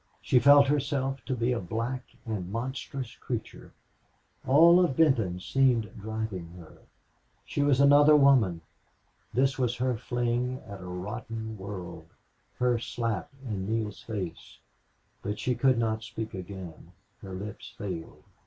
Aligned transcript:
She 0.19 0.39
felt 0.39 0.65
herself 0.65 1.23
to 1.25 1.35
be 1.35 1.51
a 1.51 1.59
black 1.59 2.01
and 2.25 2.51
monstrous 2.51 3.15
creature. 3.17 3.71
All 4.47 4.83
of 4.83 4.97
Benton 4.97 5.39
seemed 5.39 5.91
driving 5.95 6.47
her. 6.57 6.79
She 7.45 7.61
was 7.61 7.79
another 7.79 8.15
woman. 8.15 8.61
This 9.31 9.59
was 9.59 9.75
her 9.75 9.95
fling 9.95 10.59
at 10.67 10.81
a 10.81 10.87
rotten 10.87 11.55
world, 11.55 12.07
her 12.57 12.79
slap 12.79 13.29
in 13.45 13.69
Neale's 13.69 14.01
face. 14.01 14.57
But 15.21 15.37
she 15.37 15.53
could 15.53 15.77
not 15.77 16.01
speak 16.01 16.33
again; 16.33 16.93
her 17.21 17.33
lips 17.35 17.75
failed. 17.77 18.23